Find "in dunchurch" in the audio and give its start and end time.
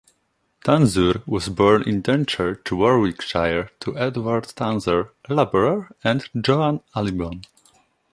1.83-2.71